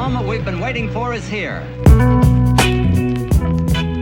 [0.00, 1.60] moment we've been waiting for is here.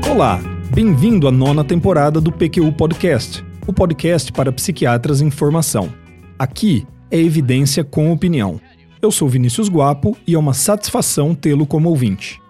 [0.09, 0.41] Olá,
[0.73, 5.93] bem-vindo à nona temporada do PQU Podcast, o podcast para psiquiatras em formação.
[6.39, 8.61] Aqui é evidência com opinião.
[9.03, 12.41] Eu sou Vinícius Guapo e é uma satisfação tê-lo como ouvinte.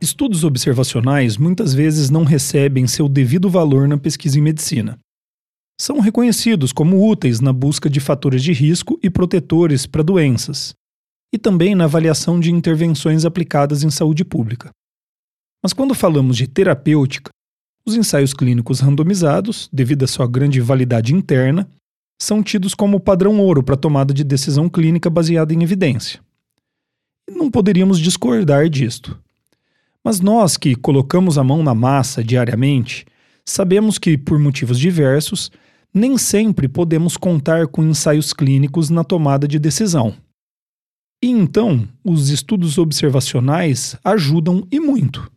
[0.00, 4.98] Estudos observacionais muitas vezes não recebem seu devido valor na pesquisa em medicina.
[5.78, 10.74] São reconhecidos como úteis na busca de fatores de risco e protetores para doenças,
[11.34, 14.70] e também na avaliação de intervenções aplicadas em saúde pública.
[15.60, 17.32] Mas quando falamos de terapêutica,
[17.84, 21.68] os ensaios clínicos randomizados, devido à sua grande validade interna,
[22.22, 26.20] são tidos como padrão ouro para tomada de decisão clínica baseada em evidência.
[27.28, 29.18] Não poderíamos discordar disto.
[30.04, 33.04] Mas nós que colocamos a mão na massa diariamente,
[33.44, 35.50] sabemos que, por motivos diversos,
[35.92, 40.14] nem sempre podemos contar com ensaios clínicos na tomada de decisão.
[41.24, 45.32] E então, os estudos observacionais ajudam e muito.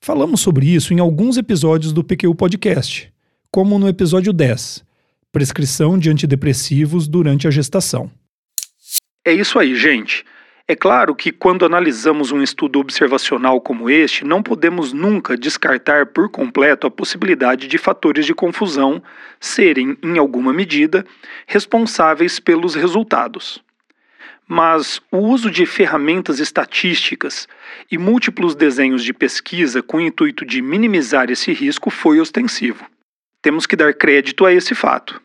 [0.00, 3.12] Falamos sobre isso em alguns episódios do PQ Podcast,
[3.50, 4.84] como no episódio 10,
[5.32, 8.08] Prescrição de antidepressivos durante a gestação.
[9.24, 10.24] É isso aí, gente.
[10.68, 16.30] É claro que quando analisamos um estudo observacional como este, não podemos nunca descartar por
[16.30, 19.02] completo a possibilidade de fatores de confusão
[19.40, 21.04] serem, em alguma medida,
[21.48, 23.65] responsáveis pelos resultados
[24.48, 27.48] mas o uso de ferramentas estatísticas
[27.90, 32.86] e múltiplos desenhos de pesquisa com o intuito de minimizar esse risco foi ostensivo.
[33.42, 35.20] Temos que dar crédito a esse fato.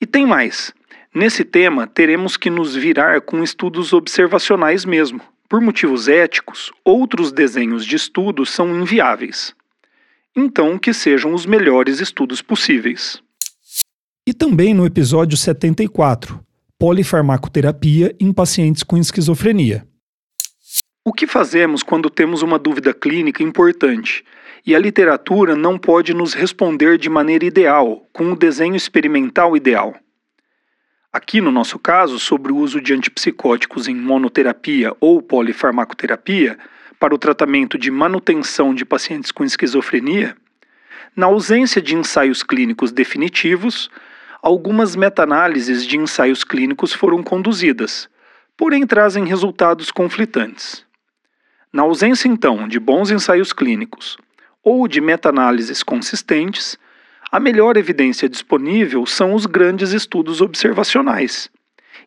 [0.00, 0.72] E tem mais.
[1.14, 5.20] Nesse tema, teremos que nos virar com estudos observacionais mesmo.
[5.48, 9.54] Por motivos éticos, outros desenhos de estudos são inviáveis.
[10.34, 13.22] Então, que sejam os melhores estudos possíveis.
[14.26, 16.40] E também no episódio 74,
[16.82, 19.86] polifarmacoterapia em pacientes com esquizofrenia.
[21.04, 24.24] O que fazemos quando temos uma dúvida clínica importante
[24.66, 29.94] e a literatura não pode nos responder de maneira ideal, com o desenho experimental ideal?
[31.12, 36.58] Aqui no nosso caso, sobre o uso de antipsicóticos em monoterapia ou polifarmacoterapia
[36.98, 40.36] para o tratamento de manutenção de pacientes com esquizofrenia,
[41.14, 43.88] na ausência de ensaios clínicos definitivos,
[44.42, 48.08] algumas meta-análises de ensaios clínicos foram conduzidas,
[48.56, 50.84] porém trazem resultados conflitantes.
[51.72, 54.18] Na ausência, então, de bons ensaios clínicos
[54.64, 56.76] ou de meta-análises consistentes,
[57.30, 61.48] a melhor evidência disponível são os grandes estudos observacionais,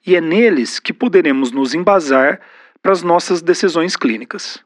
[0.06, 2.40] e é neles que poderemos nos embasar
[2.81, 4.59] para as nossas decisões clínicas.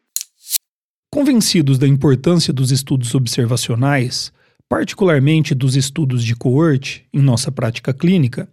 [1.11, 4.33] Convencidos da importância dos estudos observacionais,
[4.69, 8.47] particularmente dos estudos de coorte em nossa prática clínica,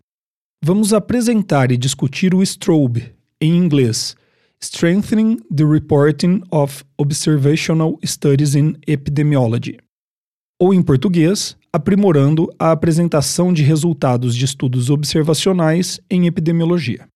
[0.64, 4.16] vamos apresentar e discutir o STROBE, em inglês,
[4.58, 9.76] Strengthening the Reporting of Observational Studies in Epidemiology,
[10.58, 17.06] ou em português, aprimorando a apresentação de resultados de estudos observacionais em epidemiologia.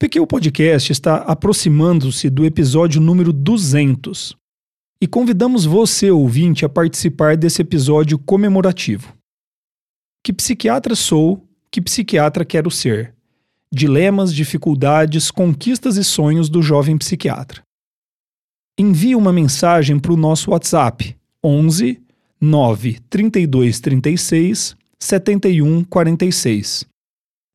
[0.00, 4.38] PQ Podcast está aproximando-se do episódio número 200,
[5.00, 9.14] e convidamos você, ouvinte, a participar desse episódio comemorativo.
[10.24, 13.14] Que psiquiatra sou, que psiquiatra quero ser?
[13.72, 17.62] Dilemas, dificuldades, conquistas e sonhos do jovem psiquiatra.
[18.78, 22.00] Envie uma mensagem para o nosso WhatsApp 11
[22.40, 26.86] 9 32 36 71 46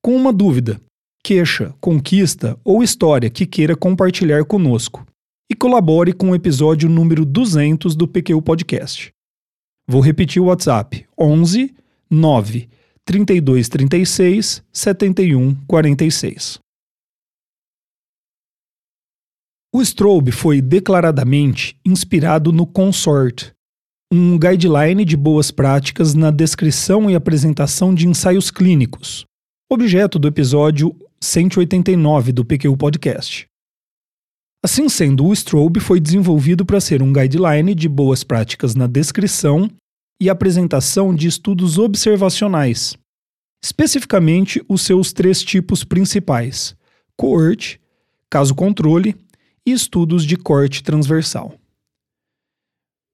[0.04, 0.82] com uma dúvida,
[1.24, 5.06] queixa, conquista ou história que queira compartilhar conosco
[5.50, 9.14] e colabore com o episódio número 200 do PQ Podcast.
[9.88, 11.74] Vou repetir o WhatsApp: 11
[12.10, 12.70] 9
[13.06, 16.60] 32 36 71 46.
[19.76, 23.52] O Strobe foi declaradamente inspirado no Consort,
[24.12, 29.26] um guideline de boas práticas na descrição e apresentação de ensaios clínicos,
[29.72, 33.48] objeto do episódio 189 do PQ Podcast.
[34.66, 39.70] Assim sendo, o Strobe foi desenvolvido para ser um guideline de boas práticas na descrição
[40.22, 42.98] e apresentação de estudos observacionais,
[43.62, 46.78] especificamente os seus três tipos principais:
[47.18, 47.78] coorte,
[48.30, 49.18] caso controle
[49.66, 51.56] e estudos de corte transversal.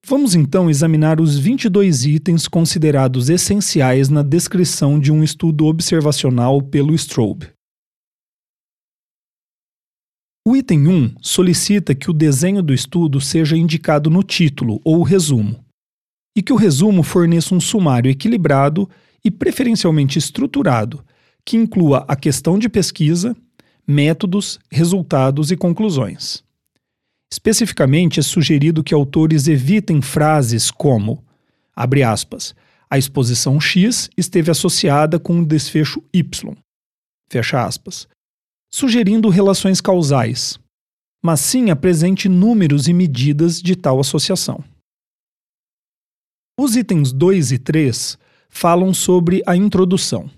[0.05, 6.93] Vamos então examinar os 22 itens considerados essenciais na descrição de um estudo observacional pelo
[6.93, 7.49] Strobe.
[10.49, 15.63] O item 1 solicita que o desenho do estudo seja indicado no título ou resumo,
[16.35, 18.89] e que o resumo forneça um sumário equilibrado
[19.23, 21.05] e preferencialmente estruturado,
[21.45, 23.37] que inclua a questão de pesquisa,
[23.87, 26.43] métodos, resultados e conclusões.
[27.31, 31.23] Especificamente, é sugerido que autores evitem frases como,
[31.75, 32.55] abre aspas,
[32.89, 36.57] a exposição X esteve associada com o desfecho Y,
[37.29, 38.07] fecha aspas,
[38.69, 40.60] sugerindo relações causais,
[41.21, 44.63] mas sim apresente números e medidas de tal associação.
[46.60, 48.18] Os itens 2 e 3
[48.50, 50.30] falam sobre a introdução.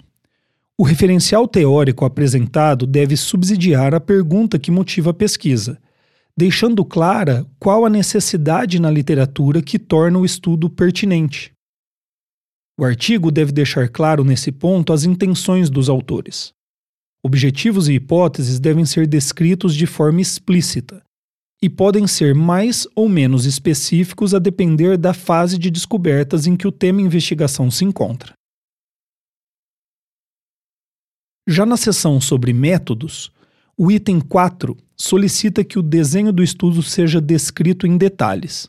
[0.77, 5.79] O referencial teórico apresentado deve subsidiar a pergunta que motiva a pesquisa,
[6.35, 11.51] deixando clara qual a necessidade na literatura que torna o estudo pertinente.
[12.79, 16.53] O artigo deve deixar claro nesse ponto as intenções dos autores.
[17.23, 21.03] Objetivos e hipóteses devem ser descritos de forma explícita
[21.61, 26.67] e podem ser mais ou menos específicos a depender da fase de descobertas em que
[26.67, 28.33] o tema investigação se encontra.
[31.47, 33.31] Já na seção sobre métodos,
[33.77, 38.67] o item 4 solicita que o desenho do estudo seja descrito em detalhes.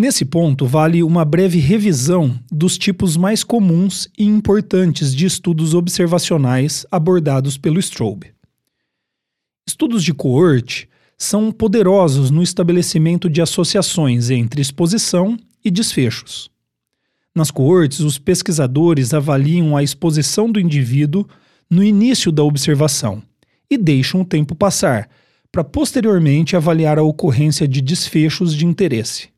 [0.00, 6.86] Nesse ponto, vale uma breve revisão dos tipos mais comuns e importantes de estudos observacionais
[6.90, 8.32] abordados pelo Strobe.
[9.68, 10.88] Estudos de coorte
[11.18, 16.50] são poderosos no estabelecimento de associações entre exposição e desfechos.
[17.34, 21.28] Nas coortes, os pesquisadores avaliam a exposição do indivíduo
[21.68, 23.22] no início da observação
[23.70, 25.10] e deixam o tempo passar,
[25.52, 29.28] para posteriormente avaliar a ocorrência de desfechos de interesse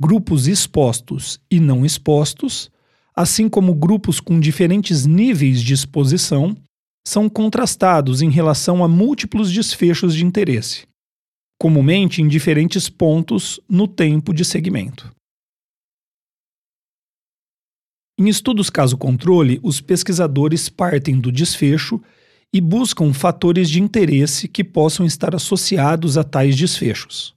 [0.00, 2.70] grupos expostos e não expostos,
[3.14, 6.56] assim como grupos com diferentes níveis de exposição,
[7.06, 10.86] são contrastados em relação a múltiplos desfechos de interesse,
[11.60, 15.12] comumente em diferentes pontos no tempo de segmento.
[18.18, 22.00] Em estudos caso-controle, os pesquisadores partem do desfecho
[22.52, 27.34] e buscam fatores de interesse que possam estar associados a tais desfechos.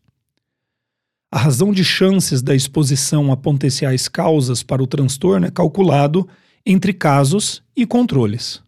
[1.33, 6.29] A razão de chances da exposição a potenciais causas para o transtorno é calculado
[6.63, 8.61] entre casos e controles.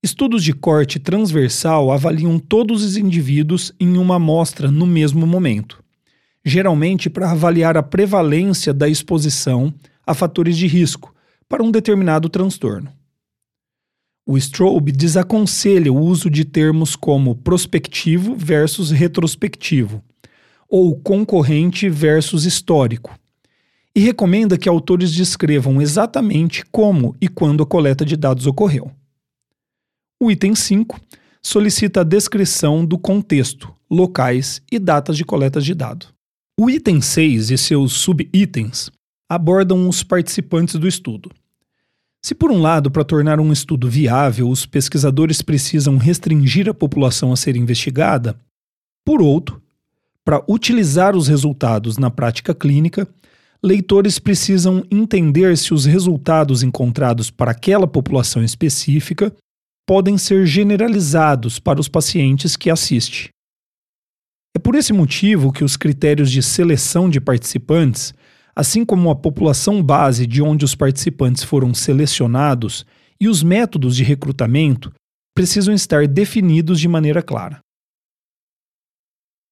[0.00, 5.82] Estudos de corte transversal avaliam todos os indivíduos em uma amostra no mesmo momento,
[6.44, 9.74] geralmente para avaliar a prevalência da exposição
[10.06, 11.12] a fatores de risco
[11.48, 12.92] para um determinado transtorno.
[14.24, 20.00] O Strobe desaconselha o uso de termos como prospectivo versus retrospectivo,
[20.70, 23.18] ou concorrente versus histórico,
[23.94, 28.92] e recomenda que autores descrevam exatamente como e quando a coleta de dados ocorreu.
[30.22, 31.00] O item 5
[31.42, 36.06] solicita a descrição do contexto, locais e datas de coleta de dado.
[36.58, 38.90] O item 6 e seus subitens
[39.28, 41.30] abordam os participantes do estudo.
[42.22, 47.32] Se, por um lado, para tornar um estudo viável, os pesquisadores precisam restringir a população
[47.32, 48.38] a ser investigada,
[49.04, 49.60] por outro,
[50.24, 53.08] para utilizar os resultados na prática clínica,
[53.62, 59.34] leitores precisam entender se os resultados encontrados para aquela população específica
[59.86, 63.30] podem ser generalizados para os pacientes que assiste.
[64.54, 68.12] É por esse motivo que os critérios de seleção de participantes,
[68.54, 72.84] assim como a população base de onde os participantes foram selecionados
[73.20, 74.92] e os métodos de recrutamento,
[75.34, 77.60] precisam estar definidos de maneira clara.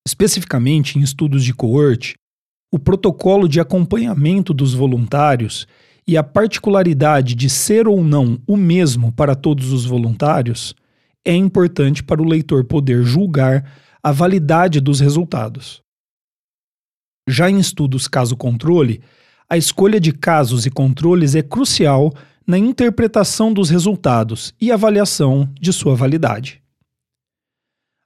[0.08, 2.14] Especificamente em estudos de coorte,
[2.72, 5.66] o protocolo de acompanhamento dos voluntários
[6.06, 10.74] e a particularidade de ser ou não o mesmo para todos os voluntários
[11.26, 13.70] é importante para o leitor poder julgar
[14.02, 15.82] a validade dos resultados.
[17.28, 19.02] Já em estudos caso-controle,
[19.46, 22.14] a escolha de casos e controles é crucial
[22.46, 26.62] na interpretação dos resultados e avaliação de sua validade.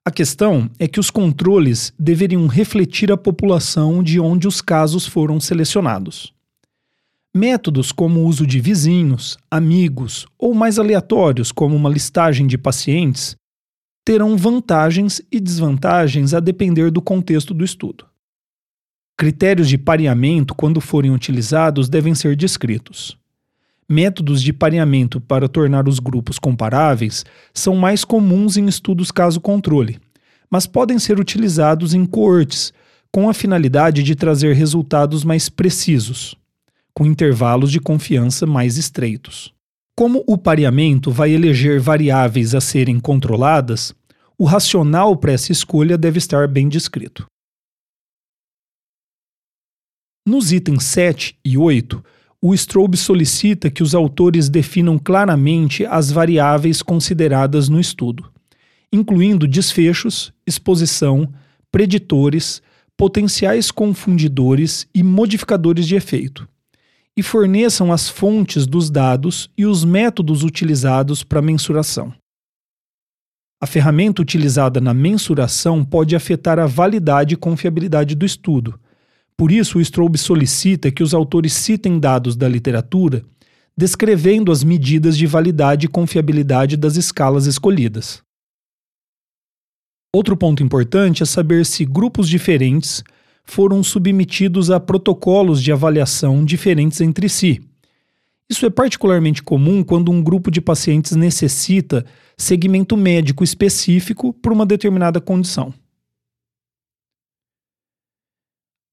[0.05, 5.39] A questão é que os controles deveriam refletir a população de onde os casos foram
[5.39, 6.35] selecionados.
[7.33, 13.37] Métodos como o uso de vizinhos, amigos ou mais aleatórios, como uma listagem de pacientes,
[14.05, 18.05] terão vantagens e desvantagens a depender do contexto do estudo.
[19.17, 23.17] Critérios de pareamento, quando forem utilizados, devem ser descritos.
[23.89, 29.99] Métodos de pareamento para tornar os grupos comparáveis são mais comuns em estudos caso-controle,
[30.51, 32.73] mas podem ser utilizados em coortes,
[33.13, 36.35] com a finalidade de trazer resultados mais precisos,
[36.95, 39.53] com intervalos de confiança mais estreitos.
[39.95, 43.95] Como o pareamento vai eleger variáveis a serem controladas,
[44.39, 47.27] o racional para essa escolha deve estar bem descrito.
[50.27, 52.03] Nos itens 7 e 8,
[52.43, 58.33] o Strobe solicita que os autores definam claramente as variáveis consideradas no estudo
[58.93, 61.33] incluindo desfechos, exposição,
[61.71, 62.61] preditores,
[62.97, 66.47] potenciais confundidores e modificadores de efeito,
[67.17, 72.13] e forneçam as fontes dos dados e os métodos utilizados para mensuração.
[73.61, 78.79] A ferramenta utilizada na mensuração pode afetar a validade e confiabilidade do estudo.
[79.37, 83.23] Por isso, o Strobe solicita que os autores citem dados da literatura
[83.77, 88.23] descrevendo as medidas de validade e confiabilidade das escalas escolhidas.
[90.15, 93.03] Outro ponto importante é saber se grupos diferentes
[93.45, 97.63] foram submetidos a protocolos de avaliação diferentes entre si.
[98.49, 102.05] Isso é particularmente comum quando um grupo de pacientes necessita
[102.37, 105.73] segmento médico específico para uma determinada condição.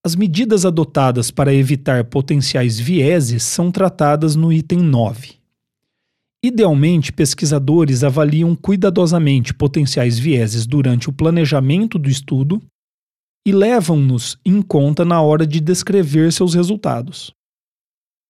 [0.01, 5.33] As medidas adotadas para evitar potenciais vieses são tratadas no item 9.
[6.41, 12.61] Idealmente, pesquisadores avaliam cuidadosamente potenciais vieses durante o planejamento do estudo
[13.45, 17.33] e levam-nos em conta na hora de descrever seus resultados.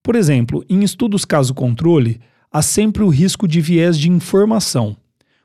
[0.03, 2.19] Por exemplo, em estudos caso-controle,
[2.51, 4.97] há sempre o risco de viés de informação,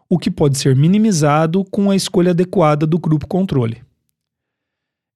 [0.09, 3.83] o que pode ser minimizado com a escolha adequada do grupo controle.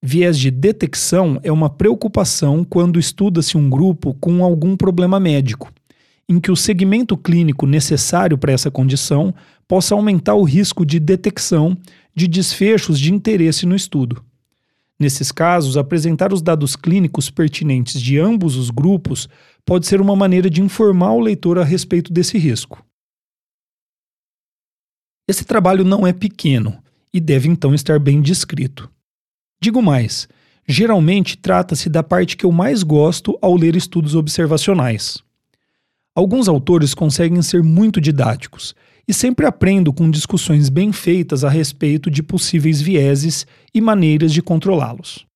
[0.00, 5.73] Viés de detecção é uma preocupação quando estuda-se um grupo com algum problema médico,
[6.28, 9.35] em que o segmento clínico necessário para essa condição
[9.67, 11.76] possa aumentar o risco de detecção
[12.14, 14.25] de desfechos de interesse no estudo.
[15.00, 19.28] Nesses casos, apresentar os dados clínicos pertinentes de ambos os grupos
[19.64, 22.85] pode ser uma maneira de informar o leitor a respeito desse risco.
[25.28, 28.90] Esse trabalho não é pequeno e deve então estar bem descrito.
[29.60, 30.28] Digo mais,
[30.66, 35.18] geralmente trata-se da parte que eu mais gosto ao ler estudos observacionais.
[36.14, 38.74] Alguns autores conseguem ser muito didáticos
[39.06, 44.42] e sempre aprendo com discussões bem feitas a respeito de possíveis vieses e maneiras de
[44.42, 45.26] controlá-los.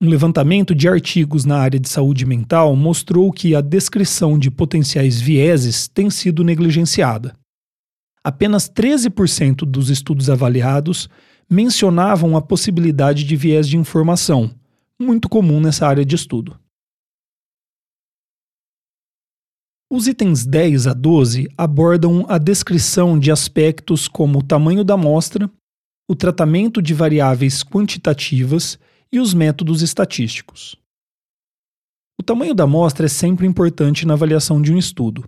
[0.00, 5.20] Um levantamento de artigos na área de saúde mental mostrou que a descrição de potenciais
[5.20, 7.34] vieses tem sido negligenciada.
[8.22, 11.08] Apenas 13% dos estudos avaliados
[11.50, 14.54] mencionavam a possibilidade de viés de informação,
[14.98, 16.58] muito comum nessa área de estudo.
[19.90, 25.50] Os itens 10 a 12 abordam a descrição de aspectos como o tamanho da amostra,
[26.06, 28.78] o tratamento de variáveis quantitativas
[29.10, 30.76] e os métodos estatísticos.
[32.20, 35.24] O tamanho da amostra é sempre importante na avaliação de um estudo.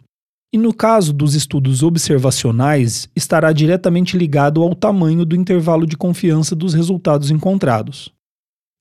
[0.52, 6.57] E no caso dos estudos observacionais, estará diretamente ligado ao tamanho do intervalo de confiança
[6.57, 8.12] dos resultados encontrados.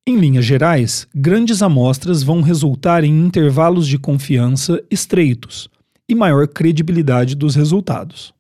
[0.08, 5.70] Em linhas gerais, grandes amostras vão resultar em intervalos de confiança estreitos
[6.08, 8.34] e maior credibilidade dos resultados.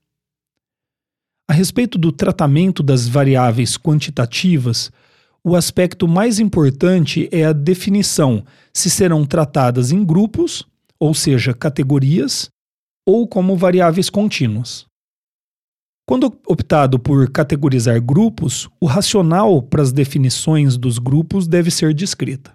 [1.48, 4.92] A respeito do tratamento das variáveis quantitativas,
[5.44, 8.44] o aspecto mais importante é a definição
[8.74, 10.66] se serão tratadas em grupos,
[11.00, 12.50] ou seja, categorias,
[13.10, 14.86] ou como variáveis contínuas.
[16.08, 22.54] Quando optado por categorizar grupos, o racional para as definições dos grupos deve ser descrita.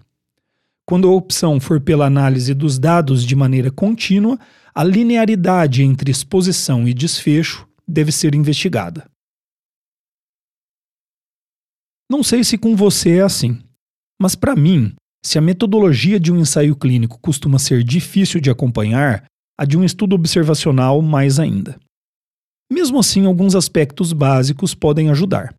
[0.86, 4.38] Quando a opção for pela análise dos dados de maneira contínua,
[4.72, 9.10] a linearidade entre exposição e desfecho deve ser investigada.
[12.08, 13.58] Não sei se com você é assim,
[14.20, 14.94] mas para mim,
[15.24, 19.24] se a metodologia de um ensaio clínico costuma ser difícil de acompanhar,
[19.58, 21.78] a de um estudo observacional mais ainda.
[22.70, 25.54] Mesmo assim, alguns aspectos básicos podem ajudar.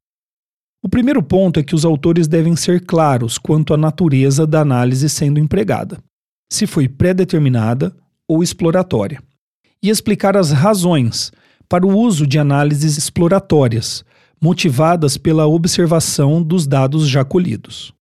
[0.83, 5.09] O primeiro ponto é que os autores devem ser claros quanto à natureza da análise
[5.09, 5.97] sendo empregada,
[6.51, 7.95] se foi pré-determinada
[8.27, 9.21] ou exploratória,
[9.81, 11.31] e explicar as razões
[11.67, 14.05] para o uso de análises exploratórias,
[14.41, 17.94] motivadas pela observação dos dados já colhidos.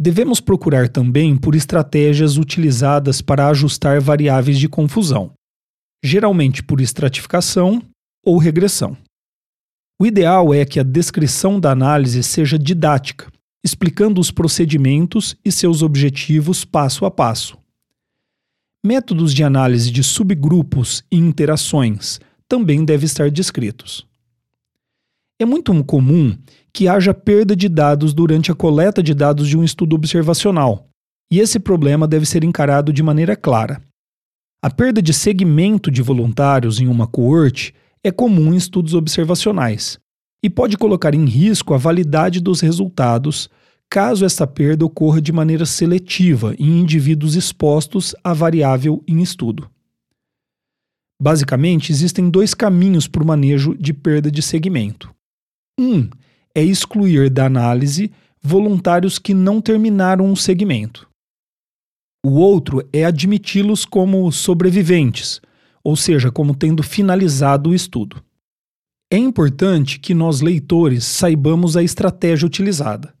[0.00, 5.32] Devemos procurar também por estratégias utilizadas para ajustar variáveis de confusão,
[6.04, 7.82] geralmente por estratificação
[8.24, 8.96] ou regressão.
[10.00, 13.26] O ideal é que a descrição da análise seja didática,
[13.64, 17.58] explicando os procedimentos e seus objetivos passo a passo.
[18.86, 24.07] Métodos de análise de subgrupos e interações também devem estar descritos.
[25.40, 26.36] É muito comum
[26.72, 30.88] que haja perda de dados durante a coleta de dados de um estudo observacional,
[31.30, 33.80] e esse problema deve ser encarado de maneira clara.
[34.60, 40.00] A perda de segmento de voluntários em uma coorte é comum em estudos observacionais
[40.42, 43.48] e pode colocar em risco a validade dos resultados
[43.88, 49.70] caso essa perda ocorra de maneira seletiva em indivíduos expostos à variável em estudo.
[51.20, 55.12] Basicamente, existem dois caminhos para o manejo de perda de segmento.
[55.78, 56.10] Um
[56.54, 58.10] é excluir da análise
[58.42, 61.08] voluntários que não terminaram o segmento.
[62.24, 65.40] O outro é admiti-los como sobreviventes,
[65.84, 68.22] ou seja, como tendo finalizado o estudo.
[69.10, 73.14] É importante que nós, leitores, saibamos a estratégia utilizada,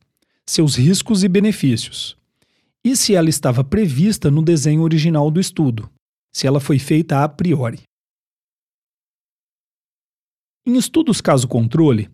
[0.46, 2.16] seus riscos e benefícios,
[2.84, 5.88] e se ela estava prevista no desenho original do estudo,
[6.34, 7.80] se ela foi feita a priori.
[10.66, 12.10] Em estudos caso-controle,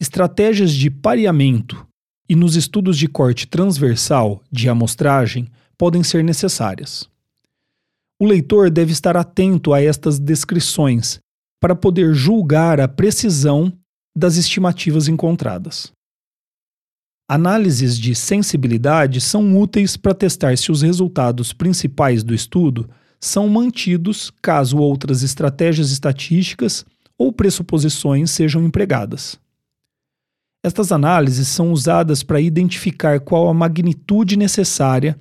[0.00, 1.86] estratégias de pareamento
[2.28, 7.08] e nos estudos de corte transversal de amostragem podem ser necessárias.
[8.20, 11.20] O leitor deve estar atento a estas descrições
[11.60, 13.72] para poder julgar a precisão
[14.16, 15.92] das estimativas encontradas.
[17.28, 22.88] Análises de sensibilidade são úteis para testar se os resultados principais do estudo
[23.20, 26.86] são mantidos caso outras estratégias estatísticas
[27.18, 29.38] ou pressuposições sejam empregadas.
[30.64, 35.18] Estas análises são usadas para identificar qual a magnitude necessária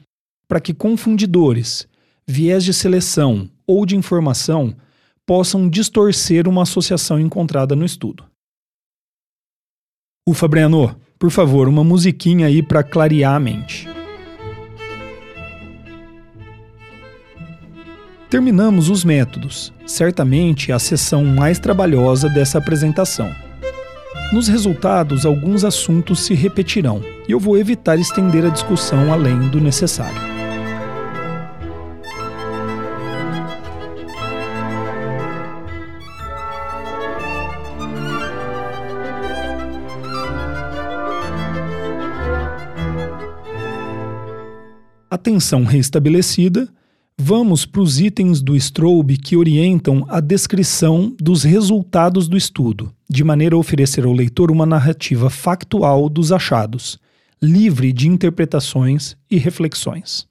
[0.47, 1.87] para que confundidores,
[2.27, 4.75] viés de seleção ou de informação
[5.25, 8.25] possam distorcer uma associação encontrada no estudo.
[10.27, 13.87] Ufa, Breno, por favor, uma musiquinha aí para clarear a mente.
[18.29, 23.46] Terminamos os métodos, certamente a sessão mais trabalhosa dessa apresentação.
[24.31, 29.61] Nos resultados, alguns assuntos se repetirão e eu vou evitar estender a discussão além do
[29.61, 30.21] necessário.
[45.09, 46.69] Atenção restabelecida,
[47.19, 53.23] Vamos para os itens do Strobe que orientam a descrição dos resultados do estudo, de
[53.23, 56.99] maneira a oferecer ao leitor uma narrativa factual dos achados,
[57.41, 60.27] livre de interpretações e reflexões.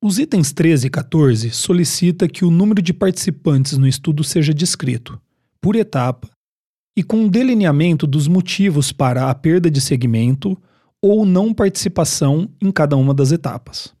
[0.00, 5.18] Os itens 13 e 14 solicita que o número de participantes no estudo seja descrito,
[5.60, 6.30] por etapa,
[6.96, 10.56] e com um delineamento dos motivos para a perda de segmento
[11.02, 13.92] ou não participação em cada uma das etapas.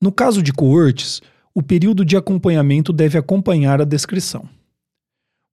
[0.00, 1.20] No caso de coortes,
[1.54, 4.48] o período de acompanhamento deve acompanhar a descrição.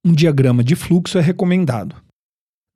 [0.06, 1.96] Um diagrama de fluxo é recomendado.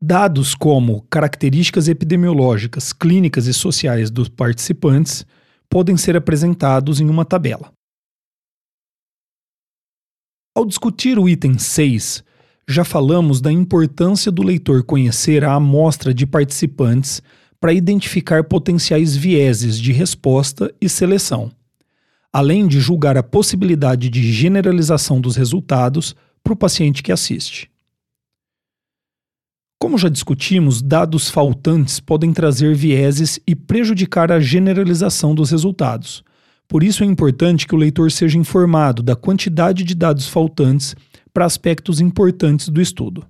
[0.01, 5.27] Dados como características epidemiológicas, clínicas e sociais dos participantes
[5.69, 7.71] podem ser apresentados em uma tabela.
[10.57, 12.25] Ao discutir o item 6,
[12.67, 17.21] já falamos da importância do leitor conhecer a amostra de participantes
[17.61, 21.53] para identificar potenciais vieses de resposta e seleção
[22.33, 27.71] além de julgar a possibilidade de generalização dos resultados para o paciente que assiste.
[29.81, 36.25] Como já discutimos, dados faltantes podem trazer vieses e prejudicar a generalização dos resultados.
[36.67, 40.97] Por isso é importante que o leitor seja informado da quantidade de dados faltantes
[41.33, 43.25] para aspectos importantes do estudo.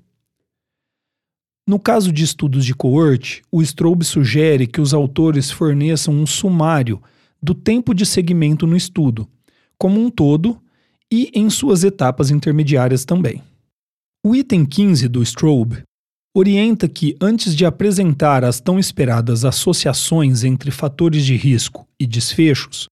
[1.66, 7.00] No caso de estudos de coorte, o Strobe sugere que os autores forneçam um sumário
[7.42, 9.28] do tempo de segmento no estudo,
[9.76, 10.58] como um todo
[11.12, 13.42] e em suas etapas intermediárias também.
[14.24, 15.82] O item 15 do Strobe
[16.36, 22.86] orienta que, antes de apresentar as tão esperadas associações entre fatores de risco e desfechos,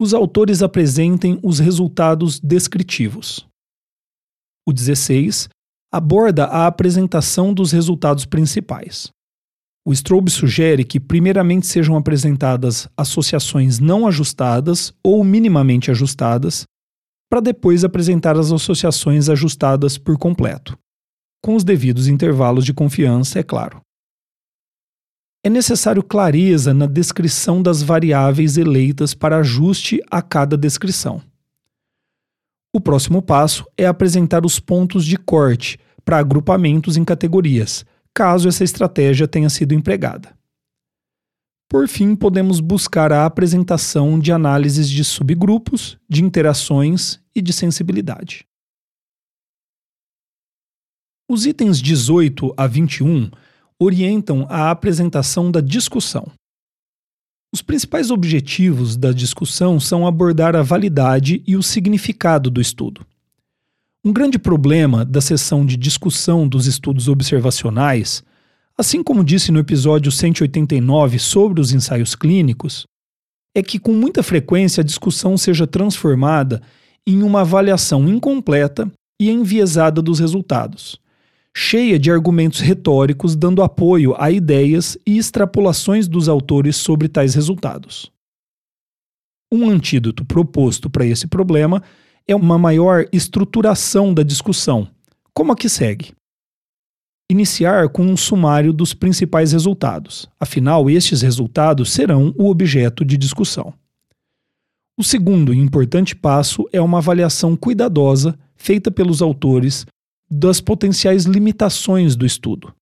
[0.00, 3.46] os autores apresentem os resultados descritivos.
[4.68, 5.48] O 16
[5.92, 9.08] aborda a apresentação dos resultados principais.
[9.86, 16.64] O Strobe sugere que, primeiramente, sejam apresentadas associações não ajustadas ou minimamente ajustadas,
[17.28, 20.78] para depois apresentar as associações ajustadas por completo,
[21.42, 23.80] com os devidos intervalos de confiança, é claro.
[25.44, 31.22] É necessário clareza na descrição das variáveis eleitas para ajuste a cada descrição.
[32.74, 37.84] O próximo passo é apresentar os pontos de corte para agrupamentos em categorias
[38.16, 40.35] caso essa estratégia tenha sido empregada.
[41.68, 48.46] Por fim, podemos buscar a apresentação de análises de subgrupos, de interações e de sensibilidade.
[51.28, 53.30] Os itens 18 a 21
[53.80, 56.30] orientam a apresentação da discussão.
[57.52, 63.04] Os principais objetivos da discussão são abordar a validade e o significado do estudo.
[64.04, 68.22] Um grande problema da sessão de discussão dos estudos observacionais,
[68.78, 72.86] assim como disse no episódio 189 sobre os ensaios clínicos,
[73.54, 76.60] é que com muita frequência a discussão seja transformada
[77.06, 81.00] em uma avaliação incompleta e enviesada dos resultados,
[81.56, 88.12] cheia de argumentos retóricos dando apoio a ideias e extrapolações dos autores sobre tais resultados.
[89.50, 91.82] Um antídoto proposto para esse problema
[92.28, 94.86] é uma maior estruturação da discussão,
[95.32, 96.12] como a que segue.
[97.28, 103.74] Iniciar com um sumário dos principais resultados, afinal, estes resultados serão o objeto de discussão.
[104.96, 109.84] O segundo e importante passo é uma avaliação cuidadosa feita pelos autores
[110.30, 112.72] das potenciais limitações do estudo.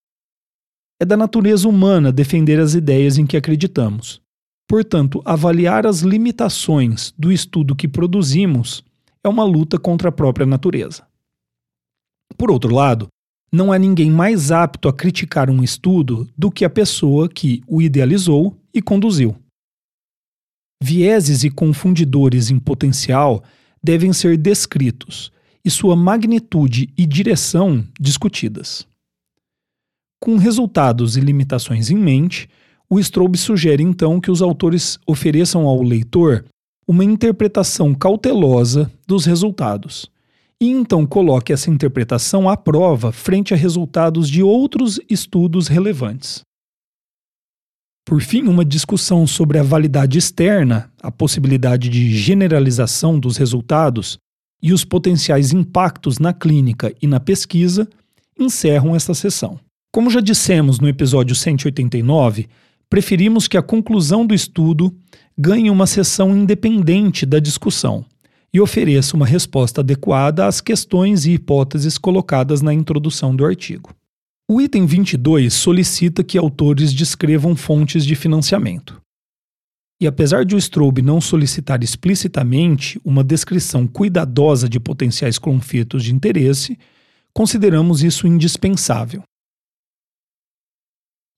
[1.01, 4.21] É da natureza humana defender as ideias em que acreditamos.
[4.67, 8.83] Portanto, avaliar as limitações do estudo que produzimos
[9.23, 11.05] é uma luta contra a própria natureza.
[12.37, 13.07] Por outro lado,
[13.55, 17.81] não há ninguém mais apto a criticar um estudo do que a pessoa que o
[17.81, 19.35] idealizou e conduziu.
[20.83, 23.41] Vieses e confundidores em potencial
[23.81, 25.31] devem ser descritos
[25.63, 28.85] e sua magnitude e direção discutidas.
[30.19, 32.49] Com resultados e limitações em mente,
[32.89, 36.45] o Strobe sugere então que os autores ofereçam ao leitor
[36.87, 40.11] uma interpretação cautelosa dos resultados,
[40.61, 46.41] e então coloque essa interpretação à prova frente a resultados de outros estudos relevantes.
[48.05, 54.17] Por fim, uma discussão sobre a validade externa, a possibilidade de generalização dos resultados
[54.61, 57.89] e os potenciais impactos na clínica e na pesquisa
[58.39, 59.59] encerram esta sessão.
[59.91, 62.47] Como já dissemos no episódio 189,
[62.89, 64.95] preferimos que a conclusão do estudo
[65.37, 68.05] ganhe uma sessão independente da discussão
[68.55, 73.93] e ofereça uma resposta adequada às questões e hipóteses colocadas na introdução do artigo.
[74.49, 79.01] O item 22 solicita que autores descrevam fontes de financiamento.
[79.99, 86.15] E apesar de o Strobe não solicitar explicitamente uma descrição cuidadosa de potenciais conflitos de
[86.15, 86.79] interesse,
[87.33, 89.21] consideramos isso indispensável.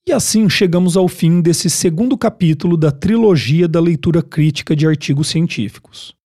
[0.08, 5.30] E assim chegamos ao fim desse segundo capítulo da trilogia da leitura crítica de artigos
[5.30, 6.16] científicos.